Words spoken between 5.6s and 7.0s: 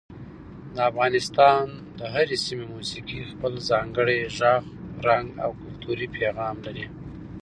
کلتوري پیغام لري.